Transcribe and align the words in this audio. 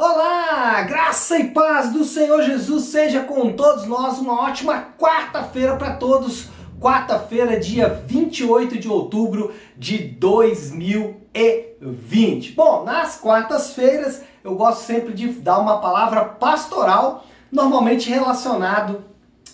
Olá, 0.00 0.80
graça 0.82 1.40
e 1.40 1.48
paz 1.48 1.92
do 1.92 2.04
Senhor 2.04 2.40
Jesus 2.42 2.84
seja 2.84 3.24
com 3.24 3.52
todos 3.54 3.84
nós. 3.84 4.20
Uma 4.20 4.42
ótima 4.42 4.90
quarta-feira 4.96 5.74
para 5.74 5.94
todos. 5.94 6.46
Quarta-feira, 6.80 7.58
dia 7.58 7.88
28 8.06 8.78
de 8.78 8.88
outubro 8.88 9.52
de 9.76 9.98
2020. 9.98 12.52
Bom, 12.52 12.84
nas 12.84 13.16
quartas-feiras 13.16 14.22
eu 14.44 14.54
gosto 14.54 14.84
sempre 14.84 15.12
de 15.12 15.30
dar 15.30 15.58
uma 15.58 15.78
palavra 15.78 16.24
pastoral, 16.24 17.26
normalmente 17.50 18.08
relacionado 18.08 19.02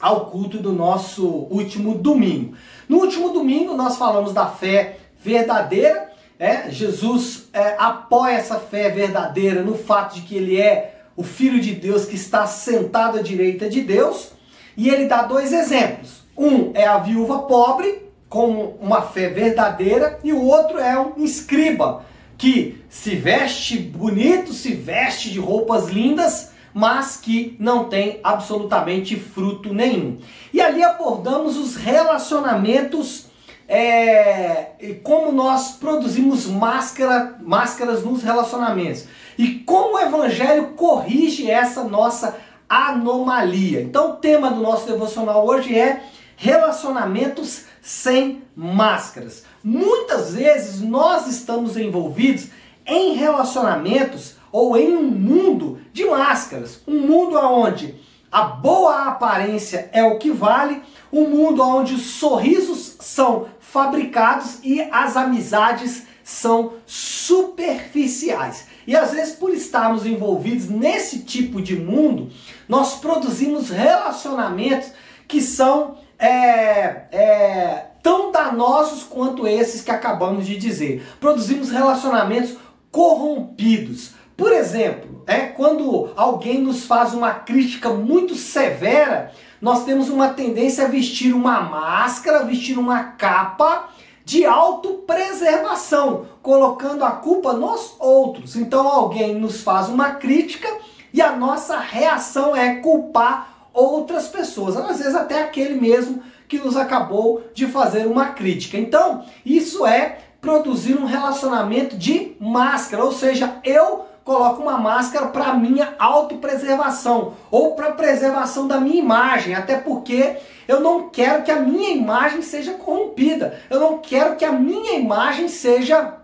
ao 0.00 0.26
culto 0.26 0.58
do 0.58 0.72
nosso 0.72 1.24
último 1.52 1.94
domingo. 1.94 2.56
No 2.88 2.98
último 2.98 3.28
domingo 3.28 3.74
nós 3.74 3.96
falamos 3.96 4.32
da 4.32 4.48
fé 4.48 4.98
verdadeira 5.22 6.10
é, 6.42 6.68
Jesus 6.72 7.48
é, 7.52 7.76
apoia 7.78 8.32
essa 8.32 8.58
fé 8.58 8.90
verdadeira 8.90 9.62
no 9.62 9.78
fato 9.78 10.16
de 10.16 10.22
que 10.22 10.34
ele 10.34 10.60
é 10.60 11.04
o 11.16 11.22
Filho 11.22 11.60
de 11.60 11.72
Deus 11.72 12.04
que 12.04 12.16
está 12.16 12.48
sentado 12.48 13.16
à 13.16 13.22
direita 13.22 13.70
de 13.70 13.80
Deus. 13.80 14.32
E 14.76 14.88
ele 14.88 15.06
dá 15.06 15.22
dois 15.22 15.52
exemplos. 15.52 16.22
Um 16.36 16.72
é 16.74 16.84
a 16.84 16.98
viúva 16.98 17.40
pobre, 17.40 18.10
com 18.28 18.76
uma 18.80 19.02
fé 19.02 19.28
verdadeira, 19.28 20.18
e 20.24 20.32
o 20.32 20.42
outro 20.42 20.80
é 20.80 20.98
um 20.98 21.22
escriba, 21.22 22.04
que 22.36 22.82
se 22.88 23.14
veste 23.14 23.78
bonito, 23.78 24.52
se 24.52 24.74
veste 24.74 25.30
de 25.30 25.38
roupas 25.38 25.90
lindas, 25.90 26.50
mas 26.74 27.16
que 27.18 27.54
não 27.60 27.84
tem 27.84 28.18
absolutamente 28.24 29.14
fruto 29.14 29.72
nenhum. 29.72 30.18
E 30.52 30.60
ali 30.60 30.82
abordamos 30.82 31.56
os 31.56 31.76
relacionamentos 31.76 33.30
é, 33.74 34.98
como 35.02 35.32
nós 35.32 35.72
produzimos 35.72 36.44
máscara, 36.44 37.38
máscaras 37.40 38.04
nos 38.04 38.22
relacionamentos 38.22 39.06
e 39.38 39.60
como 39.60 39.94
o 39.94 39.98
Evangelho 39.98 40.74
corrige 40.76 41.50
essa 41.50 41.82
nossa 41.82 42.36
anomalia. 42.68 43.80
Então, 43.80 44.10
o 44.10 44.16
tema 44.16 44.50
do 44.50 44.60
nosso 44.60 44.86
devocional 44.86 45.46
hoje 45.46 45.78
é 45.78 46.02
relacionamentos 46.36 47.64
sem 47.80 48.42
máscaras. 48.54 49.44
Muitas 49.64 50.34
vezes 50.34 50.82
nós 50.82 51.26
estamos 51.26 51.74
envolvidos 51.74 52.48
em 52.84 53.14
relacionamentos 53.14 54.34
ou 54.52 54.76
em 54.76 54.94
um 54.94 55.04
mundo 55.04 55.80
de 55.94 56.04
máscaras, 56.04 56.82
um 56.86 57.00
mundo 57.06 57.38
onde 57.38 57.94
a 58.30 58.42
boa 58.42 59.08
aparência 59.08 59.88
é 59.92 60.04
o 60.04 60.18
que 60.18 60.30
vale, 60.30 60.82
um 61.12 61.28
mundo 61.28 61.62
onde 61.62 61.94
os 61.94 62.02
sorrisos 62.02 62.96
são 63.00 63.46
fabricados 63.72 64.58
e 64.62 64.82
as 64.92 65.16
amizades 65.16 66.02
são 66.22 66.74
superficiais. 66.84 68.66
E 68.86 68.94
às 68.94 69.12
vezes, 69.12 69.34
por 69.34 69.50
estarmos 69.54 70.04
envolvidos 70.04 70.68
nesse 70.68 71.20
tipo 71.20 71.62
de 71.62 71.74
mundo, 71.74 72.30
nós 72.68 72.96
produzimos 72.96 73.70
relacionamentos 73.70 74.90
que 75.26 75.40
são 75.40 75.96
é, 76.18 77.06
é, 77.10 77.86
tão 78.02 78.30
danosos 78.30 79.04
quanto 79.04 79.46
esses 79.46 79.80
que 79.80 79.90
acabamos 79.90 80.44
de 80.46 80.58
dizer. 80.58 81.02
Produzimos 81.18 81.70
relacionamentos 81.70 82.56
corrompidos. 82.90 84.10
Por 84.36 84.52
exemplo, 84.52 85.24
é 85.26 85.40
quando 85.46 86.12
alguém 86.14 86.60
nos 86.60 86.84
faz 86.84 87.14
uma 87.14 87.32
crítica 87.32 87.88
muito 87.88 88.34
severa 88.34 89.32
nós 89.62 89.84
temos 89.84 90.10
uma 90.10 90.30
tendência 90.30 90.84
a 90.84 90.88
vestir 90.88 91.32
uma 91.32 91.60
máscara, 91.60 92.44
vestir 92.44 92.76
uma 92.76 93.04
capa 93.04 93.90
de 94.24 94.44
autopreservação, 94.44 96.26
colocando 96.42 97.04
a 97.04 97.12
culpa 97.12 97.52
nos 97.52 97.94
outros. 98.00 98.56
Então 98.56 98.88
alguém 98.88 99.36
nos 99.36 99.62
faz 99.62 99.88
uma 99.88 100.10
crítica 100.16 100.68
e 101.14 101.22
a 101.22 101.36
nossa 101.36 101.78
reação 101.78 102.56
é 102.56 102.76
culpar 102.76 103.68
outras 103.72 104.26
pessoas, 104.26 104.76
às 104.76 104.98
vezes 104.98 105.14
até 105.14 105.42
aquele 105.42 105.80
mesmo 105.80 106.22
que 106.48 106.58
nos 106.58 106.76
acabou 106.76 107.44
de 107.54 107.66
fazer 107.66 108.06
uma 108.06 108.26
crítica. 108.30 108.76
Então, 108.76 109.24
isso 109.46 109.86
é 109.86 110.18
produzir 110.40 110.98
um 110.98 111.06
relacionamento 111.06 111.96
de 111.96 112.36
máscara, 112.38 113.04
ou 113.04 113.12
seja, 113.12 113.58
eu 113.64 114.06
coloco 114.24 114.62
uma 114.62 114.78
máscara 114.78 115.28
para 115.28 115.54
minha 115.54 115.94
autopreservação 115.98 117.34
ou 117.50 117.74
para 117.74 117.92
preservação 117.92 118.66
da 118.66 118.80
minha 118.80 119.00
imagem, 119.00 119.54
até 119.54 119.76
porque 119.76 120.36
eu 120.66 120.80
não 120.80 121.08
quero 121.08 121.42
que 121.42 121.50
a 121.50 121.60
minha 121.60 121.90
imagem 121.90 122.42
seja 122.42 122.74
corrompida. 122.74 123.60
Eu 123.68 123.80
não 123.80 123.98
quero 123.98 124.36
que 124.36 124.44
a 124.44 124.52
minha 124.52 124.98
imagem 124.98 125.48
seja 125.48 126.18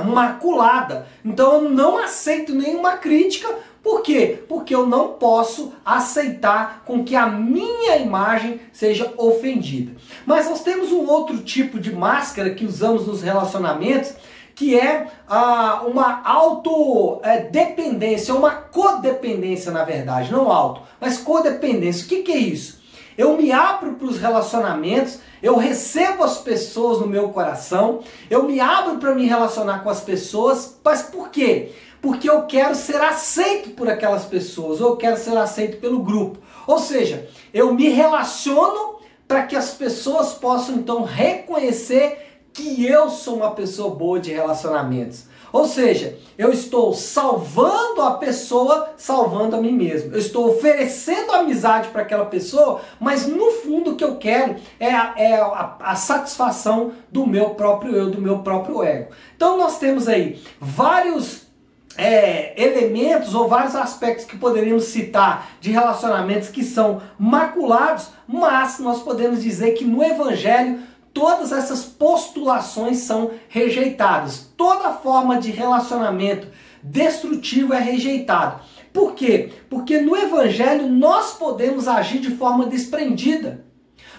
maculada. 0.00 1.06
Então 1.24 1.54
eu 1.54 1.70
não 1.70 1.98
aceito 1.98 2.54
nenhuma 2.54 2.96
crítica. 2.96 3.48
Por 3.82 4.00
quê? 4.00 4.44
Porque 4.48 4.74
eu 4.74 4.86
não 4.86 5.14
posso 5.14 5.72
aceitar 5.84 6.82
com 6.86 7.04
que 7.04 7.16
a 7.16 7.26
minha 7.26 7.96
imagem 7.98 8.60
seja 8.72 9.12
ofendida. 9.16 9.92
Mas 10.24 10.48
nós 10.48 10.62
temos 10.62 10.92
um 10.92 11.06
outro 11.06 11.38
tipo 11.38 11.80
de 11.80 11.92
máscara 11.92 12.54
que 12.54 12.64
usamos 12.64 13.06
nos 13.06 13.22
relacionamentos 13.22 14.14
que 14.54 14.78
é 14.78 15.08
ah, 15.28 15.82
uma 15.86 16.22
autodependência, 16.24 18.34
uma 18.34 18.52
codependência, 18.52 19.72
na 19.72 19.84
verdade, 19.84 20.32
não 20.32 20.50
auto, 20.50 20.82
mas 21.00 21.18
codependência. 21.18 22.04
O 22.04 22.08
que, 22.08 22.22
que 22.22 22.32
é 22.32 22.38
isso? 22.38 22.82
Eu 23.16 23.36
me 23.36 23.52
abro 23.52 23.94
para 23.94 24.06
os 24.06 24.18
relacionamentos, 24.18 25.18
eu 25.42 25.56
recebo 25.56 26.24
as 26.24 26.38
pessoas 26.38 27.00
no 27.00 27.06
meu 27.06 27.28
coração, 27.28 28.00
eu 28.30 28.44
me 28.44 28.60
abro 28.60 28.98
para 28.98 29.14
me 29.14 29.26
relacionar 29.26 29.80
com 29.80 29.90
as 29.90 30.00
pessoas, 30.00 30.78
mas 30.82 31.02
por 31.02 31.30
quê? 31.30 31.72
Porque 32.00 32.28
eu 32.28 32.46
quero 32.46 32.74
ser 32.74 33.00
aceito 33.00 33.70
por 33.70 33.88
aquelas 33.88 34.24
pessoas, 34.24 34.80
ou 34.80 34.90
eu 34.90 34.96
quero 34.96 35.16
ser 35.16 35.36
aceito 35.36 35.78
pelo 35.78 36.02
grupo. 36.02 36.38
Ou 36.66 36.78
seja, 36.78 37.28
eu 37.52 37.74
me 37.74 37.88
relaciono 37.88 38.96
para 39.28 39.42
que 39.42 39.56
as 39.56 39.72
pessoas 39.72 40.32
possam 40.32 40.76
então 40.76 41.04
reconhecer 41.04 42.31
que 42.52 42.86
eu 42.86 43.08
sou 43.08 43.36
uma 43.36 43.52
pessoa 43.52 43.94
boa 43.94 44.20
de 44.20 44.32
relacionamentos. 44.32 45.26
Ou 45.52 45.66
seja, 45.66 46.18
eu 46.38 46.50
estou 46.50 46.94
salvando 46.94 48.00
a 48.00 48.12
pessoa, 48.12 48.94
salvando 48.96 49.54
a 49.54 49.60
mim 49.60 49.72
mesmo. 49.72 50.12
Eu 50.12 50.18
estou 50.18 50.48
oferecendo 50.48 51.32
amizade 51.32 51.88
para 51.88 52.02
aquela 52.02 52.24
pessoa, 52.24 52.80
mas 52.98 53.26
no 53.26 53.50
fundo 53.50 53.92
o 53.92 53.96
que 53.96 54.04
eu 54.04 54.16
quero 54.16 54.56
é, 54.80 54.90
a, 54.90 55.12
é 55.16 55.34
a, 55.34 55.76
a 55.80 55.94
satisfação 55.94 56.92
do 57.10 57.26
meu 57.26 57.50
próprio 57.50 57.94
eu, 57.94 58.10
do 58.10 58.20
meu 58.20 58.38
próprio 58.38 58.82
ego. 58.82 59.12
Então 59.36 59.58
nós 59.58 59.78
temos 59.78 60.08
aí 60.08 60.42
vários 60.58 61.42
é, 61.98 62.54
elementos 62.60 63.34
ou 63.34 63.46
vários 63.46 63.76
aspectos 63.76 64.24
que 64.24 64.38
poderíamos 64.38 64.84
citar 64.84 65.50
de 65.60 65.70
relacionamentos 65.70 66.48
que 66.48 66.64
são 66.64 67.02
maculados, 67.18 68.08
mas 68.26 68.78
nós 68.78 69.02
podemos 69.02 69.42
dizer 69.42 69.72
que 69.72 69.84
no 69.84 70.02
Evangelho 70.02 70.80
todas 71.12 71.52
essas 71.52 71.84
postulações 71.84 72.98
são 72.98 73.32
rejeitadas. 73.48 74.50
Toda 74.56 74.92
forma 74.94 75.38
de 75.38 75.50
relacionamento 75.50 76.48
destrutivo 76.82 77.72
é 77.72 77.78
rejeitado. 77.78 78.60
Por 78.92 79.14
quê? 79.14 79.50
Porque 79.70 80.00
no 80.00 80.16
Evangelho 80.16 80.88
nós 80.88 81.32
podemos 81.32 81.88
agir 81.88 82.20
de 82.20 82.34
forma 82.36 82.66
desprendida. 82.66 83.64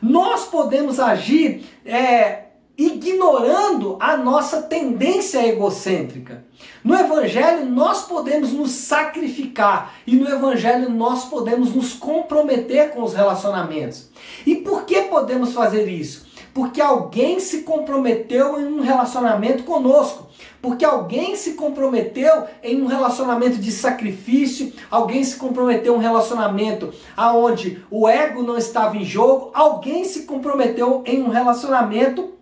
Nós 0.00 0.46
podemos 0.46 1.00
agir 1.00 1.64
é, 1.84 2.44
ignorando 2.78 3.96
a 4.00 4.16
nossa 4.16 4.62
tendência 4.62 5.46
egocêntrica. 5.46 6.44
No 6.82 6.94
Evangelho 6.94 7.66
nós 7.66 8.06
podemos 8.06 8.52
nos 8.52 8.70
sacrificar 8.70 9.94
e 10.06 10.16
no 10.16 10.28
Evangelho 10.28 10.88
nós 10.88 11.24
podemos 11.26 11.74
nos 11.74 11.92
comprometer 11.92 12.90
com 12.90 13.02
os 13.02 13.12
relacionamentos. 13.12 14.08
E 14.46 14.56
por 14.56 14.84
que 14.84 15.02
podemos 15.02 15.52
fazer 15.52 15.88
isso? 15.88 16.29
Porque 16.52 16.80
alguém 16.80 17.40
se 17.40 17.62
comprometeu 17.62 18.60
em 18.60 18.66
um 18.66 18.80
relacionamento 18.80 19.64
conosco. 19.64 20.28
Porque 20.60 20.84
alguém 20.84 21.36
se 21.36 21.52
comprometeu 21.52 22.44
em 22.62 22.82
um 22.82 22.86
relacionamento 22.86 23.58
de 23.58 23.72
sacrifício, 23.72 24.72
alguém 24.90 25.24
se 25.24 25.36
comprometeu 25.36 25.94
em 25.94 25.96
um 25.96 26.00
relacionamento 26.00 26.92
aonde 27.16 27.82
o 27.90 28.08
ego 28.08 28.42
não 28.42 28.58
estava 28.58 28.96
em 28.96 29.04
jogo, 29.04 29.50
alguém 29.54 30.04
se 30.04 30.22
comprometeu 30.22 31.02
em 31.06 31.22
um 31.22 31.28
relacionamento 31.28 32.34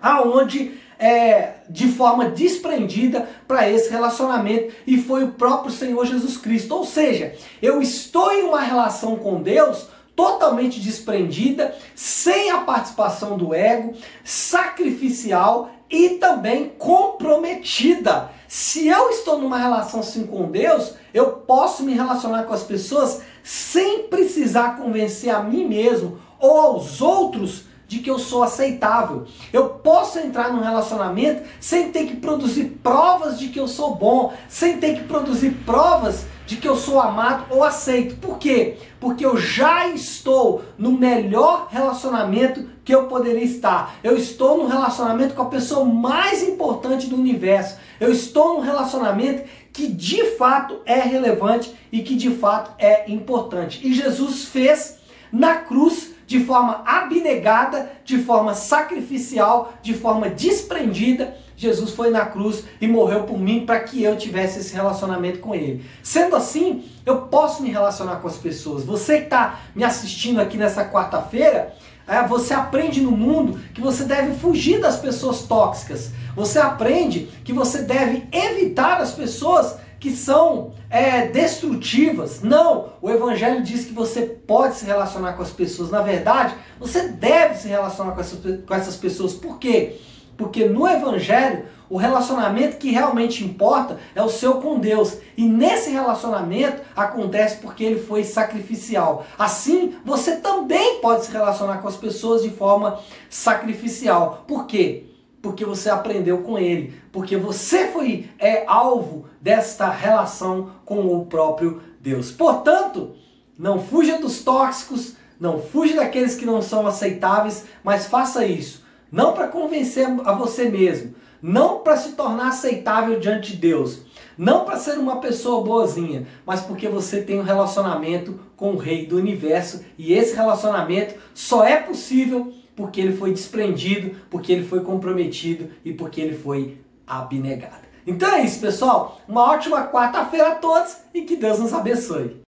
aonde 0.00 0.72
é, 0.98 1.54
de 1.68 1.88
forma 1.88 2.30
desprendida 2.30 3.28
para 3.48 3.68
esse 3.68 3.90
relacionamento 3.90 4.74
e 4.86 4.96
foi 4.96 5.24
o 5.24 5.32
próprio 5.32 5.72
Senhor 5.72 6.04
Jesus 6.06 6.36
Cristo. 6.36 6.74
Ou 6.74 6.84
seja, 6.84 7.34
eu 7.60 7.82
estou 7.82 8.32
em 8.32 8.44
uma 8.44 8.60
relação 8.60 9.16
com 9.16 9.42
Deus 9.42 9.88
totalmente 10.14 10.80
desprendida, 10.80 11.74
sem 11.94 12.50
a 12.50 12.58
participação 12.58 13.36
do 13.36 13.54
ego, 13.54 13.94
sacrificial 14.22 15.70
e 15.90 16.10
também 16.10 16.70
comprometida. 16.78 18.30
Se 18.48 18.86
eu 18.86 19.10
estou 19.10 19.38
numa 19.38 19.58
relação 19.58 20.00
assim 20.00 20.26
com 20.26 20.50
Deus, 20.50 20.94
eu 21.12 21.32
posso 21.32 21.82
me 21.82 21.92
relacionar 21.92 22.44
com 22.44 22.52
as 22.52 22.62
pessoas 22.62 23.22
sem 23.42 24.04
precisar 24.04 24.76
convencer 24.76 25.34
a 25.34 25.42
mim 25.42 25.66
mesmo 25.66 26.18
ou 26.38 26.56
aos 26.56 27.00
outros 27.00 27.64
de 27.86 27.98
que 27.98 28.10
eu 28.10 28.18
sou 28.18 28.42
aceitável. 28.42 29.24
Eu 29.52 29.68
posso 29.68 30.18
entrar 30.18 30.52
num 30.52 30.62
relacionamento 30.62 31.42
sem 31.60 31.90
ter 31.90 32.06
que 32.06 32.16
produzir 32.16 32.78
provas 32.82 33.38
de 33.38 33.48
que 33.48 33.60
eu 33.60 33.68
sou 33.68 33.94
bom, 33.94 34.32
sem 34.48 34.78
ter 34.78 34.96
que 34.96 35.04
produzir 35.04 35.50
provas 35.64 36.26
de 36.46 36.56
que 36.56 36.68
eu 36.68 36.76
sou 36.76 37.00
amado 37.00 37.46
ou 37.50 37.64
aceito. 37.64 38.16
Por 38.16 38.38
quê? 38.38 38.76
Porque 39.00 39.24
eu 39.24 39.36
já 39.36 39.88
estou 39.88 40.62
no 40.76 40.92
melhor 40.92 41.68
relacionamento 41.70 42.68
que 42.84 42.94
eu 42.94 43.06
poderia 43.06 43.44
estar. 43.44 43.96
Eu 44.02 44.16
estou 44.16 44.58
no 44.58 44.66
relacionamento 44.66 45.34
com 45.34 45.42
a 45.42 45.46
pessoa 45.46 45.84
mais 45.84 46.42
importante 46.42 47.06
do 47.06 47.16
universo. 47.16 47.78
Eu 47.98 48.12
estou 48.12 48.54
num 48.54 48.60
relacionamento 48.60 49.48
que 49.72 49.88
de 49.88 50.36
fato 50.36 50.80
é 50.84 51.00
relevante 51.00 51.74
e 51.90 52.02
que 52.02 52.14
de 52.14 52.30
fato 52.30 52.72
é 52.78 53.10
importante. 53.10 53.80
E 53.82 53.92
Jesus 53.92 54.44
fez 54.44 54.98
na 55.32 55.56
cruz 55.56 56.13
de 56.34 56.44
forma 56.44 56.82
abnegada, 56.84 57.92
de 58.04 58.18
forma 58.18 58.54
sacrificial, 58.54 59.72
de 59.80 59.94
forma 59.94 60.28
desprendida. 60.28 61.36
Jesus 61.56 61.92
foi 61.92 62.10
na 62.10 62.26
cruz 62.26 62.64
e 62.80 62.88
morreu 62.88 63.22
por 63.22 63.38
mim 63.38 63.64
para 63.64 63.78
que 63.78 64.02
eu 64.02 64.16
tivesse 64.16 64.58
esse 64.58 64.74
relacionamento 64.74 65.38
com 65.38 65.54
Ele. 65.54 65.84
Sendo 66.02 66.34
assim, 66.34 66.90
eu 67.06 67.18
posso 67.28 67.62
me 67.62 67.70
relacionar 67.70 68.16
com 68.16 68.26
as 68.26 68.36
pessoas. 68.36 68.82
Você 68.82 69.18
que 69.18 69.24
está 69.26 69.60
me 69.76 69.84
assistindo 69.84 70.40
aqui 70.40 70.56
nessa 70.56 70.84
quarta-feira, 70.84 71.72
é, 72.04 72.26
você 72.26 72.52
aprende 72.52 73.00
no 73.00 73.12
mundo 73.12 73.60
que 73.72 73.80
você 73.80 74.02
deve 74.02 74.34
fugir 74.34 74.80
das 74.80 74.96
pessoas 74.96 75.42
tóxicas. 75.42 76.10
Você 76.34 76.58
aprende 76.58 77.28
que 77.44 77.52
você 77.52 77.82
deve 77.82 78.26
evitar 78.32 79.00
as 79.00 79.12
pessoas 79.12 79.76
que 80.04 80.14
são 80.14 80.72
é, 80.90 81.28
destrutivas. 81.28 82.42
Não, 82.42 82.92
o 83.00 83.08
Evangelho 83.08 83.62
diz 83.62 83.86
que 83.86 83.94
você 83.94 84.20
pode 84.20 84.74
se 84.74 84.84
relacionar 84.84 85.32
com 85.32 85.42
as 85.42 85.48
pessoas. 85.48 85.90
Na 85.90 86.02
verdade, 86.02 86.54
você 86.78 87.08
deve 87.08 87.54
se 87.54 87.68
relacionar 87.68 88.12
com 88.12 88.20
essas, 88.20 88.38
com 88.66 88.74
essas 88.74 88.96
pessoas. 88.96 89.32
Por 89.32 89.58
quê? 89.58 89.96
Porque 90.36 90.66
no 90.66 90.86
Evangelho, 90.86 91.64
o 91.88 91.96
relacionamento 91.96 92.76
que 92.76 92.90
realmente 92.90 93.42
importa 93.42 93.98
é 94.14 94.22
o 94.22 94.28
seu 94.28 94.60
com 94.60 94.78
Deus. 94.78 95.16
E 95.38 95.48
nesse 95.48 95.88
relacionamento 95.88 96.82
acontece 96.94 97.56
porque 97.62 97.82
ele 97.82 98.00
foi 98.00 98.24
sacrificial. 98.24 99.24
Assim, 99.38 99.96
você 100.04 100.36
também 100.36 101.00
pode 101.00 101.24
se 101.24 101.32
relacionar 101.32 101.78
com 101.78 101.88
as 101.88 101.96
pessoas 101.96 102.42
de 102.42 102.50
forma 102.50 103.00
sacrificial. 103.30 104.44
Por 104.46 104.66
quê? 104.66 105.13
Porque 105.44 105.64
você 105.64 105.90
aprendeu 105.90 106.38
com 106.38 106.58
ele, 106.58 106.94
porque 107.12 107.36
você 107.36 107.88
foi 107.88 108.30
é 108.38 108.64
alvo 108.66 109.26
desta 109.40 109.90
relação 109.90 110.70
com 110.86 111.06
o 111.06 111.26
próprio 111.26 111.82
Deus. 112.00 112.32
Portanto, 112.32 113.14
não 113.58 113.78
fuja 113.78 114.18
dos 114.18 114.42
tóxicos, 114.42 115.16
não 115.38 115.60
fuja 115.60 115.96
daqueles 115.96 116.34
que 116.34 116.46
não 116.46 116.62
são 116.62 116.86
aceitáveis, 116.86 117.66
mas 117.84 118.06
faça 118.06 118.46
isso 118.46 118.82
não 119.14 119.32
para 119.32 119.46
convencer 119.46 120.08
a 120.24 120.32
você 120.32 120.68
mesmo, 120.68 121.14
não 121.40 121.78
para 121.78 121.96
se 121.96 122.12
tornar 122.12 122.48
aceitável 122.48 123.20
diante 123.20 123.52
de 123.52 123.58
Deus, 123.58 124.00
não 124.36 124.64
para 124.64 124.76
ser 124.76 124.98
uma 124.98 125.20
pessoa 125.20 125.64
boazinha, 125.64 126.26
mas 126.44 126.60
porque 126.60 126.88
você 126.88 127.22
tem 127.22 127.38
um 127.38 127.44
relacionamento 127.44 128.38
com 128.56 128.72
o 128.72 128.76
Rei 128.76 129.06
do 129.06 129.16
Universo 129.16 129.84
e 129.98 130.12
esse 130.12 130.34
relacionamento 130.34 131.14
só 131.34 131.64
é 131.64 131.76
possível 131.76 132.52
porque 132.76 133.00
ele 133.00 133.16
foi 133.16 133.32
desprendido, 133.32 134.16
porque 134.30 134.52
ele 134.52 134.66
foi 134.66 134.80
comprometido 134.80 135.70
e 135.84 135.92
porque 135.92 136.20
ele 136.20 136.36
foi 136.36 136.78
abnegado. 137.06 137.84
Então 138.06 138.28
é 138.34 138.44
isso, 138.44 138.60
pessoal. 138.60 139.20
Uma 139.26 139.50
ótima 139.50 139.86
quarta-feira 139.88 140.48
a 140.48 140.54
todos 140.56 140.96
e 141.14 141.22
que 141.22 141.36
Deus 141.36 141.58
nos 141.58 141.72
abençoe. 141.72 142.43